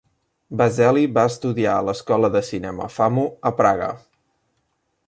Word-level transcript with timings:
Bazelli 0.61 1.03
va 1.17 1.25
estudiar 1.33 1.75
a 1.81 1.85
l'Escola 1.89 2.33
de 2.37 2.43
Cinema 2.49 2.89
Famu 2.95 3.31
a 3.53 3.57
Praga. 3.63 3.93